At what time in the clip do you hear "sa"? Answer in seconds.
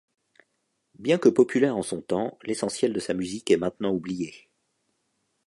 2.99-3.13